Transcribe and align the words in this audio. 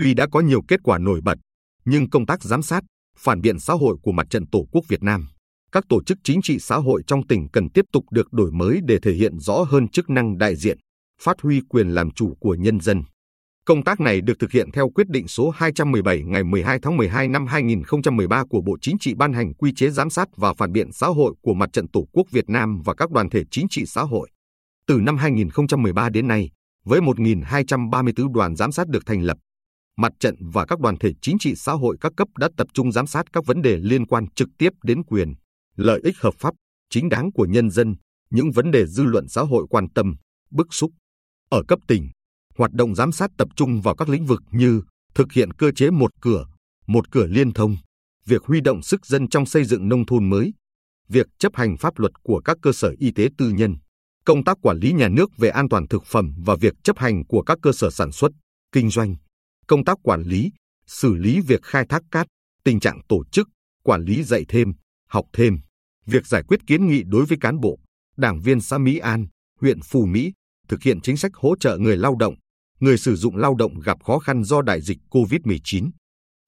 Tuy 0.00 0.14
đã 0.14 0.26
có 0.32 0.40
nhiều 0.40 0.62
kết 0.68 0.80
quả 0.82 0.98
nổi 0.98 1.20
bật, 1.24 1.38
nhưng 1.84 2.10
công 2.10 2.26
tác 2.26 2.42
giám 2.42 2.62
sát, 2.62 2.82
phản 3.18 3.40
biện 3.40 3.58
xã 3.58 3.74
hội 3.74 3.96
của 4.02 4.12
Mặt 4.12 4.26
trận 4.30 4.46
Tổ 4.46 4.66
quốc 4.72 4.84
Việt 4.88 5.02
Nam, 5.02 5.28
các 5.72 5.84
tổ 5.88 6.02
chức 6.04 6.18
chính 6.24 6.42
trị 6.42 6.58
xã 6.58 6.76
hội 6.76 7.02
trong 7.06 7.26
tỉnh 7.26 7.48
cần 7.52 7.70
tiếp 7.70 7.84
tục 7.92 8.04
được 8.10 8.32
đổi 8.32 8.50
mới 8.52 8.80
để 8.84 8.98
thể 9.02 9.12
hiện 9.12 9.38
rõ 9.38 9.62
hơn 9.68 9.88
chức 9.88 10.10
năng 10.10 10.38
đại 10.38 10.56
diện, 10.56 10.78
phát 11.22 11.40
huy 11.42 11.60
quyền 11.68 11.88
làm 11.88 12.10
chủ 12.10 12.34
của 12.40 12.54
nhân 12.54 12.80
dân. 12.80 13.02
Công 13.66 13.84
tác 13.84 14.00
này 14.00 14.20
được 14.20 14.34
thực 14.38 14.52
hiện 14.52 14.70
theo 14.72 14.90
quyết 14.90 15.08
định 15.08 15.28
số 15.28 15.50
217 15.50 16.22
ngày 16.22 16.44
12 16.44 16.78
tháng 16.82 16.96
12 16.96 17.28
năm 17.28 17.46
2013 17.46 18.44
của 18.50 18.60
Bộ 18.60 18.76
Chính 18.80 18.98
trị 18.98 19.14
ban 19.14 19.32
hành 19.32 19.54
quy 19.54 19.72
chế 19.76 19.90
giám 19.90 20.10
sát 20.10 20.28
và 20.36 20.54
phản 20.54 20.72
biện 20.72 20.92
xã 20.92 21.06
hội 21.06 21.34
của 21.42 21.54
Mặt 21.54 21.70
trận 21.72 21.88
Tổ 21.88 22.06
quốc 22.12 22.26
Việt 22.30 22.48
Nam 22.48 22.82
và 22.84 22.94
các 22.94 23.10
đoàn 23.10 23.30
thể 23.30 23.42
chính 23.50 23.66
trị 23.70 23.84
xã 23.86 24.02
hội. 24.02 24.30
Từ 24.86 25.00
năm 25.00 25.16
2013 25.16 26.08
đến 26.08 26.28
nay, 26.28 26.50
với 26.84 27.00
1.234 27.00 28.32
đoàn 28.32 28.56
giám 28.56 28.72
sát 28.72 28.88
được 28.88 29.06
thành 29.06 29.22
lập, 29.22 29.36
mặt 30.00 30.12
trận 30.20 30.34
và 30.40 30.66
các 30.66 30.80
đoàn 30.80 30.96
thể 30.98 31.12
chính 31.22 31.38
trị 31.38 31.54
xã 31.56 31.72
hội 31.72 31.96
các 32.00 32.12
cấp 32.16 32.28
đã 32.38 32.48
tập 32.56 32.66
trung 32.74 32.92
giám 32.92 33.06
sát 33.06 33.32
các 33.32 33.46
vấn 33.46 33.62
đề 33.62 33.76
liên 33.76 34.06
quan 34.06 34.26
trực 34.34 34.48
tiếp 34.58 34.70
đến 34.82 35.02
quyền, 35.04 35.34
lợi 35.76 36.00
ích 36.04 36.16
hợp 36.18 36.34
pháp, 36.38 36.54
chính 36.90 37.08
đáng 37.08 37.32
của 37.32 37.46
nhân 37.46 37.70
dân, 37.70 37.94
những 38.30 38.50
vấn 38.50 38.70
đề 38.70 38.86
dư 38.86 39.04
luận 39.04 39.28
xã 39.28 39.42
hội 39.42 39.66
quan 39.70 39.86
tâm, 39.94 40.14
bức 40.50 40.74
xúc. 40.74 40.90
Ở 41.50 41.62
cấp 41.68 41.78
tỉnh, 41.88 42.08
hoạt 42.58 42.72
động 42.72 42.94
giám 42.94 43.12
sát 43.12 43.30
tập 43.38 43.48
trung 43.56 43.80
vào 43.80 43.96
các 43.96 44.08
lĩnh 44.08 44.26
vực 44.26 44.42
như 44.50 44.82
thực 45.14 45.32
hiện 45.32 45.52
cơ 45.52 45.70
chế 45.72 45.90
một 45.90 46.10
cửa, 46.20 46.46
một 46.86 47.10
cửa 47.10 47.26
liên 47.26 47.52
thông, 47.52 47.76
việc 48.26 48.42
huy 48.42 48.60
động 48.60 48.82
sức 48.82 49.06
dân 49.06 49.28
trong 49.28 49.46
xây 49.46 49.64
dựng 49.64 49.88
nông 49.88 50.06
thôn 50.06 50.30
mới, 50.30 50.52
việc 51.08 51.26
chấp 51.38 51.56
hành 51.56 51.76
pháp 51.76 51.98
luật 51.98 52.12
của 52.22 52.40
các 52.44 52.56
cơ 52.62 52.72
sở 52.72 52.94
y 52.98 53.10
tế 53.10 53.28
tư 53.38 53.50
nhân, 53.50 53.76
công 54.24 54.44
tác 54.44 54.56
quản 54.62 54.78
lý 54.78 54.92
nhà 54.92 55.08
nước 55.08 55.30
về 55.36 55.48
an 55.48 55.68
toàn 55.68 55.88
thực 55.88 56.04
phẩm 56.06 56.34
và 56.44 56.56
việc 56.60 56.74
chấp 56.84 56.98
hành 56.98 57.26
của 57.26 57.42
các 57.42 57.58
cơ 57.62 57.72
sở 57.72 57.90
sản 57.90 58.12
xuất, 58.12 58.32
kinh 58.72 58.90
doanh, 58.90 59.14
công 59.70 59.84
tác 59.84 59.98
quản 60.02 60.22
lý, 60.22 60.52
xử 60.86 61.14
lý 61.14 61.40
việc 61.40 61.62
khai 61.62 61.86
thác 61.88 62.02
cát, 62.10 62.26
tình 62.64 62.80
trạng 62.80 63.00
tổ 63.08 63.24
chức, 63.24 63.48
quản 63.82 64.02
lý 64.02 64.22
dạy 64.22 64.44
thêm, 64.48 64.72
học 65.08 65.24
thêm, 65.32 65.58
việc 66.06 66.26
giải 66.26 66.42
quyết 66.48 66.60
kiến 66.66 66.86
nghị 66.86 67.02
đối 67.06 67.26
với 67.26 67.38
cán 67.40 67.60
bộ, 67.60 67.78
đảng 68.16 68.40
viên 68.40 68.60
xã 68.60 68.78
Mỹ 68.78 68.98
An, 68.98 69.26
huyện 69.60 69.80
Phù 69.82 70.06
Mỹ, 70.06 70.32
thực 70.68 70.82
hiện 70.82 71.00
chính 71.00 71.16
sách 71.16 71.34
hỗ 71.34 71.56
trợ 71.60 71.78
người 71.78 71.96
lao 71.96 72.16
động, 72.16 72.34
người 72.80 72.98
sử 72.98 73.16
dụng 73.16 73.36
lao 73.36 73.54
động 73.54 73.80
gặp 73.80 74.04
khó 74.04 74.18
khăn 74.18 74.44
do 74.44 74.62
đại 74.62 74.80
dịch 74.80 74.98
COVID-19. 75.10 75.90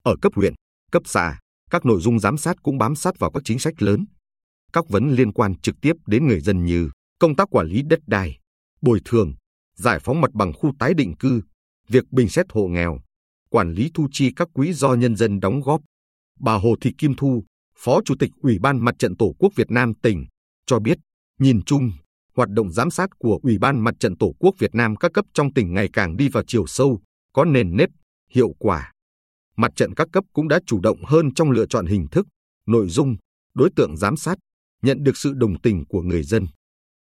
Ở 0.03 0.15
cấp 0.21 0.33
huyện, 0.35 0.53
cấp 0.91 1.03
xã, 1.05 1.39
các 1.69 1.85
nội 1.85 2.01
dung 2.01 2.19
giám 2.19 2.37
sát 2.37 2.55
cũng 2.63 2.77
bám 2.77 2.95
sát 2.95 3.19
vào 3.19 3.31
các 3.31 3.43
chính 3.45 3.59
sách 3.59 3.81
lớn. 3.81 4.05
Các 4.73 4.89
vấn 4.89 5.11
liên 5.11 5.31
quan 5.33 5.55
trực 5.55 5.75
tiếp 5.81 5.93
đến 6.07 6.27
người 6.27 6.39
dân 6.39 6.65
như 6.65 6.89
công 7.19 7.35
tác 7.35 7.47
quản 7.51 7.67
lý 7.67 7.81
đất 7.81 7.99
đai, 8.07 8.37
bồi 8.81 8.99
thường, 9.05 9.33
giải 9.75 9.99
phóng 9.99 10.21
mặt 10.21 10.31
bằng 10.33 10.53
khu 10.53 10.73
tái 10.79 10.93
định 10.93 11.15
cư, 11.15 11.41
việc 11.89 12.11
bình 12.11 12.29
xét 12.29 12.45
hộ 12.49 12.67
nghèo, 12.67 12.99
quản 13.53 13.71
lý 13.71 13.91
thu 13.93 14.07
chi 14.11 14.31
các 14.35 14.47
quỹ 14.53 14.73
do 14.73 14.93
nhân 14.93 15.15
dân 15.15 15.39
đóng 15.39 15.61
góp. 15.61 15.81
Bà 16.39 16.53
Hồ 16.53 16.75
Thị 16.81 16.91
Kim 16.97 17.15
Thu, 17.15 17.43
Phó 17.77 18.01
Chủ 18.05 18.15
tịch 18.19 18.31
Ủy 18.41 18.59
ban 18.59 18.85
Mặt 18.85 18.95
trận 18.99 19.17
Tổ 19.17 19.35
quốc 19.39 19.53
Việt 19.55 19.71
Nam 19.71 19.93
tỉnh, 20.03 20.25
cho 20.65 20.79
biết, 20.79 20.97
nhìn 21.39 21.61
chung, 21.63 21.91
hoạt 22.35 22.49
động 22.49 22.71
giám 22.71 22.91
sát 22.91 23.09
của 23.19 23.39
Ủy 23.43 23.57
ban 23.57 23.83
Mặt 23.83 23.95
trận 23.99 24.17
Tổ 24.17 24.33
quốc 24.39 24.55
Việt 24.59 24.75
Nam 24.75 24.95
các 24.95 25.11
cấp 25.13 25.25
trong 25.33 25.53
tỉnh 25.53 25.73
ngày 25.73 25.89
càng 25.93 26.17
đi 26.17 26.29
vào 26.29 26.43
chiều 26.47 26.67
sâu, 26.67 27.01
có 27.33 27.45
nền 27.45 27.77
nếp, 27.77 27.89
hiệu 28.29 28.49
quả. 28.59 28.91
Mặt 29.57 29.71
trận 29.75 29.93
các 29.93 30.07
cấp 30.13 30.23
cũng 30.33 30.47
đã 30.47 30.59
chủ 30.65 30.79
động 30.79 31.03
hơn 31.05 31.33
trong 31.33 31.51
lựa 31.51 31.65
chọn 31.65 31.85
hình 31.85 32.07
thức, 32.11 32.27
nội 32.67 32.87
dung, 32.89 33.15
đối 33.53 33.69
tượng 33.75 33.97
giám 33.97 34.17
sát, 34.17 34.37
nhận 34.81 35.03
được 35.03 35.17
sự 35.17 35.33
đồng 35.33 35.61
tình 35.61 35.85
của 35.85 36.01
người 36.01 36.23
dân. 36.23 36.47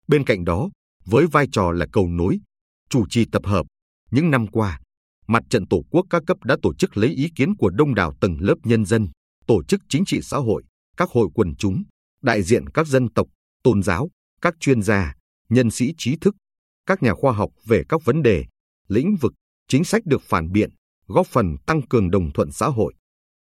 Bên 0.08 0.24
cạnh 0.24 0.44
đó, 0.44 0.70
với 1.04 1.26
vai 1.26 1.46
trò 1.52 1.72
là 1.72 1.86
cầu 1.92 2.08
nối, 2.08 2.40
chủ 2.90 3.04
trì 3.10 3.24
tập 3.32 3.42
hợp, 3.46 3.66
những 4.10 4.30
năm 4.30 4.46
qua, 4.46 4.80
Mặt 5.32 5.42
trận 5.50 5.66
Tổ 5.66 5.84
quốc 5.90 6.06
các 6.10 6.22
cấp 6.26 6.36
đã 6.44 6.56
tổ 6.62 6.74
chức 6.74 6.96
lấy 6.96 7.10
ý 7.10 7.28
kiến 7.36 7.56
của 7.56 7.70
đông 7.70 7.94
đảo 7.94 8.14
tầng 8.20 8.36
lớp 8.40 8.54
nhân 8.64 8.84
dân, 8.84 9.08
tổ 9.46 9.64
chức 9.64 9.80
chính 9.88 10.04
trị 10.04 10.20
xã 10.22 10.36
hội, 10.36 10.62
các 10.96 11.08
hội 11.10 11.28
quần 11.34 11.54
chúng, 11.56 11.82
đại 12.22 12.42
diện 12.42 12.68
các 12.68 12.86
dân 12.86 13.12
tộc, 13.12 13.26
tôn 13.62 13.82
giáo, 13.82 14.10
các 14.42 14.54
chuyên 14.60 14.82
gia, 14.82 15.14
nhân 15.48 15.70
sĩ 15.70 15.94
trí 15.98 16.16
thức, 16.20 16.34
các 16.86 17.02
nhà 17.02 17.14
khoa 17.14 17.32
học 17.32 17.50
về 17.66 17.82
các 17.88 18.04
vấn 18.04 18.22
đề, 18.22 18.44
lĩnh 18.88 19.16
vực, 19.20 19.32
chính 19.68 19.84
sách 19.84 20.06
được 20.06 20.22
phản 20.22 20.52
biện, 20.52 20.70
góp 21.06 21.26
phần 21.26 21.56
tăng 21.66 21.82
cường 21.82 22.10
đồng 22.10 22.32
thuận 22.32 22.52
xã 22.52 22.66
hội. 22.66 22.94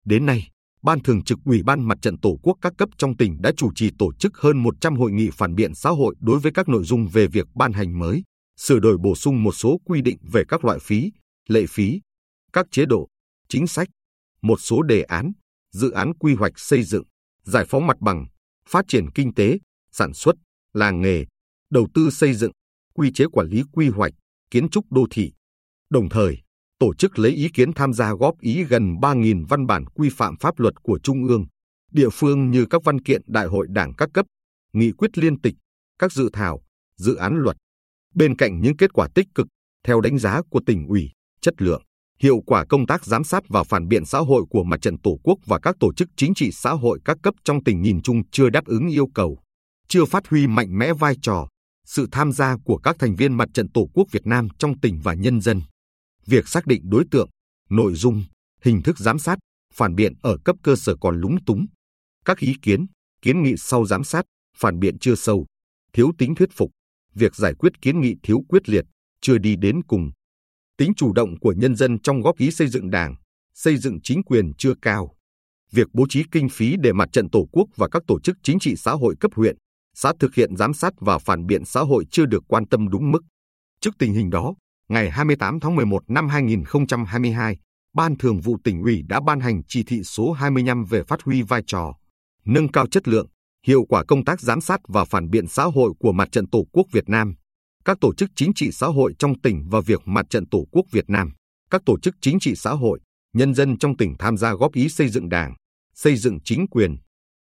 Đến 0.04 0.26
nay, 0.26 0.48
Ban 0.82 1.02
Thường 1.02 1.24
trực 1.24 1.38
Ủy 1.44 1.62
ban 1.62 1.88
Mặt 1.88 1.98
trận 2.02 2.18
Tổ 2.20 2.38
quốc 2.42 2.58
các 2.60 2.72
cấp 2.78 2.88
trong 2.98 3.16
tỉnh 3.16 3.42
đã 3.42 3.52
chủ 3.56 3.70
trì 3.74 3.90
tổ 3.98 4.12
chức 4.12 4.36
hơn 4.36 4.62
100 4.62 4.96
hội 4.96 5.12
nghị 5.12 5.30
phản 5.32 5.54
biện 5.54 5.74
xã 5.74 5.90
hội 5.90 6.14
đối 6.20 6.38
với 6.38 6.52
các 6.52 6.68
nội 6.68 6.84
dung 6.84 7.08
về 7.08 7.26
việc 7.26 7.46
ban 7.54 7.72
hành 7.72 7.98
mới, 7.98 8.22
sửa 8.56 8.78
đổi 8.78 8.98
bổ 8.98 9.14
sung 9.14 9.42
một 9.42 9.52
số 9.52 9.80
quy 9.84 10.02
định 10.02 10.18
về 10.32 10.42
các 10.48 10.64
loại 10.64 10.78
phí, 10.78 11.10
lệ 11.48 11.64
phí, 11.68 12.00
các 12.52 12.66
chế 12.70 12.84
độ, 12.86 13.08
chính 13.48 13.66
sách, 13.66 13.88
một 14.42 14.60
số 14.60 14.82
đề 14.82 15.02
án, 15.02 15.32
dự 15.72 15.90
án 15.90 16.12
quy 16.14 16.34
hoạch 16.34 16.52
xây 16.56 16.82
dựng, 16.82 17.04
giải 17.42 17.64
phóng 17.68 17.86
mặt 17.86 17.96
bằng, 18.00 18.26
phát 18.68 18.84
triển 18.88 19.10
kinh 19.14 19.34
tế, 19.34 19.58
sản 19.92 20.14
xuất, 20.14 20.36
làng 20.72 21.00
nghề, 21.00 21.24
đầu 21.70 21.88
tư 21.94 22.10
xây 22.10 22.34
dựng, 22.34 22.52
quy 22.94 23.12
chế 23.12 23.24
quản 23.32 23.46
lý 23.48 23.62
quy 23.72 23.88
hoạch, 23.88 24.12
kiến 24.50 24.68
trúc 24.68 24.92
đô 24.92 25.06
thị. 25.10 25.32
Đồng 25.90 26.08
thời, 26.08 26.38
tổ 26.78 26.94
chức 26.94 27.18
lấy 27.18 27.32
ý 27.32 27.48
kiến 27.54 27.72
tham 27.72 27.92
gia 27.92 28.12
góp 28.12 28.40
ý 28.40 28.64
gần 28.64 28.94
3.000 28.94 29.46
văn 29.48 29.66
bản 29.66 29.84
quy 29.86 30.08
phạm 30.12 30.36
pháp 30.36 30.58
luật 30.58 30.74
của 30.82 30.98
Trung 31.02 31.26
ương, 31.28 31.46
địa 31.92 32.08
phương 32.12 32.50
như 32.50 32.66
các 32.70 32.84
văn 32.84 33.00
kiện 33.00 33.22
đại 33.26 33.46
hội 33.46 33.66
đảng 33.70 33.94
các 33.94 34.08
cấp, 34.14 34.26
nghị 34.72 34.92
quyết 34.92 35.18
liên 35.18 35.40
tịch, 35.40 35.54
các 35.98 36.12
dự 36.12 36.30
thảo, 36.32 36.60
dự 36.96 37.14
án 37.14 37.34
luật. 37.36 37.56
Bên 38.14 38.36
cạnh 38.36 38.60
những 38.60 38.76
kết 38.76 38.92
quả 38.92 39.08
tích 39.14 39.26
cực, 39.34 39.46
theo 39.84 40.00
đánh 40.00 40.18
giá 40.18 40.40
của 40.50 40.60
tỉnh 40.66 40.86
ủy, 40.86 41.10
chất 41.40 41.54
lượng, 41.62 41.82
hiệu 42.20 42.40
quả 42.46 42.64
công 42.68 42.86
tác 42.86 43.04
giám 43.04 43.24
sát 43.24 43.42
và 43.48 43.64
phản 43.64 43.88
biện 43.88 44.04
xã 44.04 44.18
hội 44.18 44.42
của 44.50 44.64
mặt 44.64 44.82
trận 44.82 44.98
Tổ 44.98 45.18
quốc 45.22 45.38
và 45.46 45.58
các 45.62 45.76
tổ 45.80 45.92
chức 45.94 46.08
chính 46.16 46.34
trị 46.34 46.50
xã 46.52 46.70
hội 46.70 46.98
các 47.04 47.16
cấp 47.22 47.34
trong 47.44 47.64
tỉnh 47.64 47.82
nhìn 47.82 48.02
chung 48.02 48.22
chưa 48.30 48.50
đáp 48.50 48.64
ứng 48.64 48.88
yêu 48.88 49.06
cầu, 49.14 49.38
chưa 49.88 50.04
phát 50.04 50.28
huy 50.28 50.46
mạnh 50.46 50.78
mẽ 50.78 50.92
vai 50.92 51.14
trò, 51.22 51.48
sự 51.86 52.06
tham 52.12 52.32
gia 52.32 52.56
của 52.64 52.78
các 52.78 52.96
thành 52.98 53.16
viên 53.16 53.32
mặt 53.32 53.48
trận 53.54 53.70
Tổ 53.72 53.88
quốc 53.94 54.04
Việt 54.12 54.26
Nam 54.26 54.48
trong 54.58 54.80
tỉnh 54.80 55.00
và 55.02 55.14
nhân 55.14 55.40
dân. 55.40 55.62
Việc 56.26 56.48
xác 56.48 56.66
định 56.66 56.82
đối 56.84 57.04
tượng, 57.10 57.28
nội 57.70 57.94
dung, 57.94 58.24
hình 58.62 58.82
thức 58.82 58.98
giám 58.98 59.18
sát, 59.18 59.38
phản 59.74 59.94
biện 59.94 60.12
ở 60.22 60.36
cấp 60.44 60.56
cơ 60.62 60.76
sở 60.76 60.96
còn 61.00 61.20
lúng 61.20 61.44
túng. 61.44 61.66
Các 62.24 62.38
ý 62.38 62.54
kiến, 62.62 62.86
kiến 63.22 63.42
nghị 63.42 63.54
sau 63.56 63.86
giám 63.86 64.04
sát, 64.04 64.24
phản 64.56 64.78
biện 64.78 64.98
chưa 64.98 65.14
sâu, 65.14 65.46
thiếu 65.92 66.10
tính 66.18 66.34
thuyết 66.34 66.48
phục, 66.56 66.70
việc 67.14 67.34
giải 67.36 67.54
quyết 67.58 67.72
kiến 67.80 68.00
nghị 68.00 68.14
thiếu 68.22 68.40
quyết 68.48 68.68
liệt, 68.68 68.84
chưa 69.20 69.38
đi 69.38 69.56
đến 69.56 69.82
cùng. 69.82 70.10
Tính 70.78 70.92
chủ 70.96 71.12
động 71.12 71.38
của 71.40 71.54
nhân 71.56 71.76
dân 71.76 71.98
trong 72.00 72.20
góp 72.20 72.36
ý 72.36 72.50
xây 72.50 72.68
dựng 72.68 72.90
đảng, 72.90 73.14
xây 73.54 73.76
dựng 73.76 73.98
chính 74.02 74.22
quyền 74.22 74.54
chưa 74.58 74.72
cao. 74.82 75.14
Việc 75.72 75.86
bố 75.92 76.06
trí 76.08 76.22
kinh 76.32 76.48
phí 76.48 76.76
để 76.80 76.92
mặt 76.92 77.08
trận 77.12 77.30
Tổ 77.30 77.46
quốc 77.52 77.66
và 77.76 77.88
các 77.88 78.02
tổ 78.06 78.20
chức 78.20 78.36
chính 78.42 78.58
trị 78.58 78.76
xã 78.76 78.92
hội 78.92 79.14
cấp 79.20 79.30
huyện, 79.34 79.56
xã 79.94 80.12
thực 80.20 80.34
hiện 80.34 80.56
giám 80.56 80.74
sát 80.74 80.92
và 81.00 81.18
phản 81.18 81.46
biện 81.46 81.64
xã 81.64 81.80
hội 81.80 82.04
chưa 82.10 82.26
được 82.26 82.44
quan 82.48 82.68
tâm 82.68 82.88
đúng 82.88 83.10
mức. 83.10 83.20
Trước 83.80 83.90
tình 83.98 84.12
hình 84.12 84.30
đó, 84.30 84.54
ngày 84.88 85.10
28 85.10 85.60
tháng 85.60 85.76
11 85.76 86.02
năm 86.08 86.28
2022, 86.28 87.56
Ban 87.94 88.18
Thường 88.18 88.40
vụ 88.40 88.56
tỉnh 88.64 88.82
ủy 88.82 89.02
đã 89.08 89.20
ban 89.26 89.40
hành 89.40 89.62
chỉ 89.68 89.82
thị 89.82 90.02
số 90.04 90.32
25 90.32 90.84
về 90.84 91.02
phát 91.02 91.22
huy 91.22 91.42
vai 91.42 91.62
trò, 91.66 91.94
nâng 92.44 92.72
cao 92.72 92.86
chất 92.86 93.08
lượng, 93.08 93.26
hiệu 93.66 93.84
quả 93.88 94.04
công 94.08 94.24
tác 94.24 94.40
giám 94.40 94.60
sát 94.60 94.80
và 94.88 95.04
phản 95.04 95.30
biện 95.30 95.46
xã 95.46 95.64
hội 95.64 95.92
của 95.98 96.12
Mặt 96.12 96.28
trận 96.32 96.48
Tổ 96.50 96.64
quốc 96.72 96.86
Việt 96.92 97.08
Nam, 97.08 97.34
các 97.88 97.98
tổ 98.00 98.14
chức 98.14 98.30
chính 98.36 98.52
trị 98.54 98.70
xã 98.72 98.86
hội 98.86 99.14
trong 99.18 99.40
tỉnh 99.40 99.68
và 99.70 99.80
việc 99.80 100.00
Mặt 100.04 100.26
trận 100.30 100.48
Tổ 100.48 100.66
quốc 100.72 100.86
Việt 100.90 101.04
Nam, 101.08 101.30
các 101.70 101.82
tổ 101.86 101.98
chức 102.00 102.14
chính 102.20 102.38
trị 102.40 102.54
xã 102.56 102.70
hội, 102.70 103.00
nhân 103.32 103.54
dân 103.54 103.78
trong 103.78 103.96
tỉnh 103.96 104.14
tham 104.18 104.36
gia 104.36 104.54
góp 104.54 104.72
ý 104.72 104.88
xây 104.88 105.08
dựng 105.08 105.28
Đảng, 105.28 105.54
xây 105.94 106.16
dựng 106.16 106.38
chính 106.44 106.66
quyền. 106.66 106.96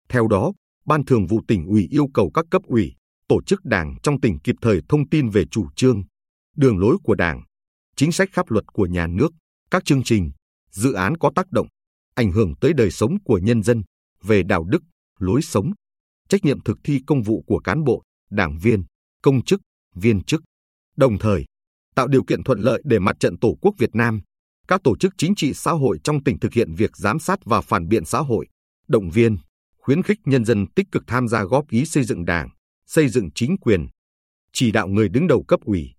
Theo 0.10 0.28
đó, 0.28 0.52
Ban 0.86 1.06
Thường 1.06 1.28
vụ 1.28 1.42
tỉnh 1.48 1.66
ủy 1.66 1.88
yêu 1.92 2.08
cầu 2.14 2.32
các 2.34 2.46
cấp 2.52 2.62
ủy, 2.64 2.94
tổ 3.28 3.42
chức 3.44 3.66
đảng 3.66 3.96
trong 4.04 4.22
tỉnh 4.22 4.40
kịp 4.40 4.56
thời 4.62 4.82
thông 4.90 5.10
tin 5.10 5.30
về 5.30 5.44
chủ 5.52 5.68
trương, 5.76 6.04
đường 6.56 6.78
lối 6.78 6.98
của 7.04 7.16
đảng, 7.16 7.44
chính 7.96 8.12
sách 8.12 8.30
pháp 8.34 8.52
luật 8.52 8.66
của 8.74 8.86
nhà 8.86 9.08
nước, 9.08 9.32
các 9.72 9.86
chương 9.86 10.04
trình, 10.04 10.32
dự 10.72 10.94
án 10.94 11.18
có 11.18 11.32
tác 11.36 11.52
động, 11.52 11.68
ảnh 12.16 12.32
hưởng 12.32 12.54
tới 12.62 12.74
đời 12.74 12.92
sống 12.92 13.18
của 13.24 13.38
nhân 13.38 13.64
dân, 13.64 13.84
về 14.24 14.44
đạo 14.44 14.64
đức, 14.64 14.84
lối 15.20 15.42
sống, 15.42 15.72
trách 16.30 16.46
nhiệm 16.46 16.64
thực 16.64 16.78
thi 16.84 17.00
công 17.08 17.24
vụ 17.24 17.44
của 17.48 17.60
cán 17.60 17.84
bộ, 17.84 18.04
đảng 18.30 18.58
viên, 18.58 18.84
công 19.22 19.44
chức, 19.44 19.62
viên 20.00 20.24
chức. 20.24 20.42
Đồng 20.98 21.18
thời, 21.18 21.46
tạo 21.96 22.08
điều 22.08 22.24
kiện 22.24 22.44
thuận 22.44 22.60
lợi 22.60 22.82
để 22.86 23.00
mặt 23.00 23.16
trận 23.20 23.40
Tổ 23.40 23.58
quốc 23.62 23.76
Việt 23.78 23.90
Nam, 23.94 24.22
các 24.68 24.82
tổ 24.84 24.98
chức 24.98 25.14
chính 25.18 25.36
trị 25.36 25.54
xã 25.54 25.72
hội 25.72 26.00
trong 26.04 26.24
tỉnh 26.24 26.40
thực 26.40 26.54
hiện 26.54 26.74
việc 26.74 26.98
giám 26.98 27.20
sát 27.20 27.40
và 27.46 27.62
phản 27.62 27.88
biện 27.88 28.06
xã 28.06 28.20
hội, 28.20 28.48
động 28.88 29.10
viên, 29.10 29.38
khuyến 29.78 30.04
khích 30.04 30.20
nhân 30.26 30.46
dân 30.46 30.66
tích 30.76 30.88
cực 30.92 31.04
tham 31.08 31.28
gia 31.28 31.44
góp 31.44 31.70
ý 31.70 31.86
xây 31.86 32.04
dựng 32.04 32.26
đảng, 32.26 32.50
xây 32.86 33.10
dựng 33.10 33.30
chính 33.36 33.58
quyền, 33.58 33.88
chỉ 34.54 34.72
đạo 34.72 34.88
người 34.88 35.10
đứng 35.10 35.28
đầu 35.28 35.44
cấp 35.48 35.60
ủy, 35.64 35.90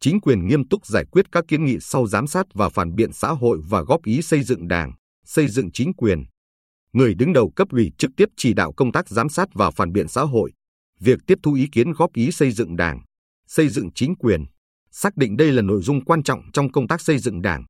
chính 0.00 0.20
quyền 0.20 0.46
nghiêm 0.46 0.68
túc 0.68 0.86
giải 0.86 1.04
quyết 1.12 1.32
các 1.32 1.44
kiến 1.48 1.64
nghị 1.64 1.76
sau 1.80 2.06
giám 2.06 2.26
sát 2.26 2.46
và 2.54 2.68
phản 2.68 2.94
biện 2.94 3.12
xã 3.12 3.28
hội 3.28 3.60
và 3.68 3.82
góp 3.82 4.04
ý 4.04 4.22
xây 4.22 4.42
dựng 4.42 4.68
đảng, 4.68 4.92
xây 5.24 5.48
dựng 5.48 5.72
chính 5.72 5.92
quyền. 5.94 6.24
Người 6.92 7.14
đứng 7.14 7.32
đầu 7.32 7.52
cấp 7.56 7.68
ủy 7.70 7.92
trực 7.98 8.10
tiếp 8.16 8.28
chỉ 8.36 8.54
đạo 8.54 8.72
công 8.72 8.92
tác 8.92 9.08
giám 9.08 9.28
sát 9.28 9.48
và 9.54 9.70
phản 9.70 9.92
biện 9.92 10.08
xã 10.08 10.22
hội, 10.22 10.52
việc 11.00 11.18
tiếp 11.26 11.38
thu 11.42 11.52
ý 11.52 11.66
kiến 11.72 11.92
góp 11.92 12.12
ý 12.12 12.30
xây 12.32 12.50
dựng 12.50 12.76
đảng, 12.76 13.00
xây 13.50 13.68
dựng 13.68 13.88
chính 13.94 14.14
quyền, 14.16 14.44
xác 14.90 15.16
định 15.16 15.36
đây 15.36 15.52
là 15.52 15.62
nội 15.62 15.82
dung 15.82 16.04
quan 16.04 16.22
trọng 16.22 16.40
trong 16.52 16.72
công 16.72 16.88
tác 16.88 17.00
xây 17.00 17.18
dựng 17.18 17.42
đảng, 17.42 17.64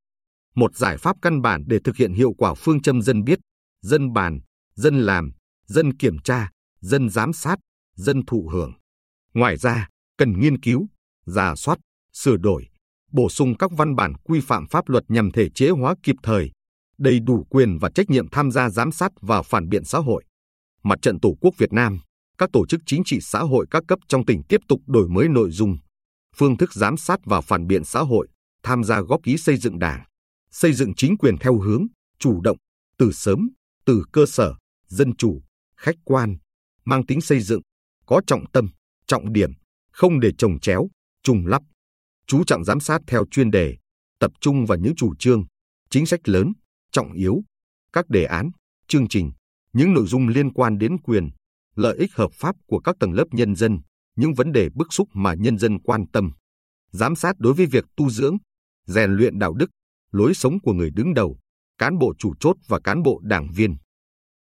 một 0.55 0.77
giải 0.77 0.97
pháp 0.99 1.17
căn 1.23 1.43
bản 1.43 1.65
để 1.67 1.79
thực 1.85 1.97
hiện 1.97 2.12
hiệu 2.12 2.32
quả 2.38 2.55
phương 2.55 2.82
châm 2.82 3.03
dân 3.03 3.25
biết, 3.25 3.38
dân 3.82 4.12
bàn, 4.12 4.41
dân 4.75 5.00
làm, 5.00 5.32
dân 5.67 5.97
kiểm 5.97 6.19
tra, 6.19 6.50
dân 6.81 7.11
giám 7.11 7.32
sát, 7.32 7.59
dân 7.97 8.27
thụ 8.27 8.49
hưởng. 8.53 8.73
Ngoài 9.35 9.56
ra, 9.56 9.88
cần 10.19 10.41
nghiên 10.41 10.61
cứu, 10.61 10.87
giả 11.27 11.55
soát, 11.56 11.79
sửa 12.12 12.37
đổi, 12.37 12.69
bổ 13.12 13.29
sung 13.29 13.55
các 13.59 13.71
văn 13.76 13.97
bản 13.97 14.15
quy 14.25 14.41
phạm 14.41 14.67
pháp 14.67 14.88
luật 14.88 15.05
nhằm 15.09 15.31
thể 15.31 15.49
chế 15.55 15.71
hóa 15.71 15.94
kịp 16.03 16.17
thời, 16.23 16.50
đầy 16.99 17.21
đủ 17.21 17.47
quyền 17.50 17.79
và 17.79 17.91
trách 17.94 18.11
nhiệm 18.11 18.29
tham 18.29 18.50
gia 18.50 18.71
giám 18.71 18.93
sát 18.93 19.12
và 19.21 19.43
phản 19.43 19.69
biện 19.69 19.85
xã 19.85 19.99
hội. 19.99 20.25
Mặt 20.83 20.99
trận 21.03 21.21
Tổ 21.21 21.37
quốc 21.41 21.55
Việt 21.59 21.73
Nam, 21.73 22.00
các 22.40 22.50
tổ 22.52 22.66
chức 22.66 22.81
chính 22.87 23.02
trị 23.04 23.19
xã 23.20 23.40
hội 23.40 23.66
các 23.70 23.82
cấp 23.88 23.98
trong 24.08 24.26
tỉnh 24.26 24.42
tiếp 24.48 24.60
tục 24.69 24.81
đổi 24.87 25.08
mới 25.08 25.28
nội 25.28 25.50
dung, 25.50 25.76
phương 26.37 26.56
thức 26.56 26.75
giám 26.75 26.96
sát 26.96 27.20
và 27.25 27.40
phản 27.40 27.66
biện 27.66 27.84
xã 27.84 28.00
hội, 28.00 28.28
tham 28.62 28.84
gia 28.84 29.00
góp 29.00 29.22
ý 29.22 29.37
xây 29.37 29.56
dựng 29.56 29.78
đảng, 29.78 30.04
xây 30.50 30.72
dựng 30.72 30.94
chính 30.94 31.19
quyền 31.19 31.38
theo 31.38 31.58
hướng 31.58 31.87
chủ 32.19 32.40
động, 32.40 32.56
từ 32.98 33.12
sớm, 33.12 33.50
từ 33.84 34.04
cơ 34.12 34.26
sở, 34.26 34.54
dân 34.87 35.16
chủ, 35.16 35.42
khách 35.76 35.94
quan, 36.04 36.37
mang 36.84 37.06
tính 37.06 37.20
xây 37.20 37.40
dựng, 37.40 37.60
có 38.06 38.20
trọng 38.26 38.50
tâm, 38.52 38.69
trọng 39.06 39.32
điểm, 39.32 39.50
không 39.92 40.20
để 40.20 40.31
trồng 40.38 40.60
chéo, 40.60 40.88
trùng 41.22 41.46
lắp. 41.46 41.62
Chú 42.26 42.44
trọng 42.44 42.64
giám 42.64 42.81
sát 42.81 43.00
theo 43.06 43.25
chuyên 43.31 43.50
đề, 43.50 43.76
tập 44.19 44.31
trung 44.40 44.66
vào 44.66 44.78
những 44.78 44.94
chủ 44.96 45.14
trương, 45.19 45.44
chính 45.90 46.06
sách 46.06 46.28
lớn, 46.28 46.52
trọng 46.92 47.12
yếu, 47.12 47.42
các 47.92 48.08
đề 48.08 48.25
án, 48.25 48.50
chương 48.88 49.08
trình, 49.08 49.31
những 49.72 49.94
nội 49.94 50.06
dung 50.06 50.28
liên 50.28 50.52
quan 50.52 50.78
đến 50.78 50.98
quyền, 50.98 51.31
lợi 51.76 51.96
ích 51.96 52.14
hợp 52.14 52.31
pháp 52.32 52.56
của 52.67 52.81
các 52.81 52.96
tầng 53.00 53.12
lớp 53.12 53.25
nhân 53.31 53.55
dân, 53.55 53.78
những 54.17 54.34
vấn 54.34 54.52
đề 54.52 54.69
bức 54.75 54.93
xúc 54.93 55.08
mà 55.12 55.34
nhân 55.34 55.58
dân 55.58 55.81
quan 55.81 56.06
tâm. 56.12 56.31
Giám 56.90 57.17
sát 57.17 57.38
đối 57.38 57.55
với 57.55 57.67
việc 57.67 57.84
tu 57.96 58.11
dưỡng, 58.11 58.37
rèn 58.87 59.11
luyện 59.11 59.38
đạo 59.38 59.55
đức, 59.55 59.70
lối 60.12 60.34
sống 60.34 60.61
của 60.61 60.72
người 60.72 60.90
đứng 60.90 61.14
đầu, 61.14 61.38
cán 61.78 61.99
bộ 61.99 62.14
chủ 62.19 62.34
chốt 62.40 62.56
và 62.69 62.81
cán 62.84 63.02
bộ 63.02 63.20
đảng 63.22 63.49
viên. 63.55 63.76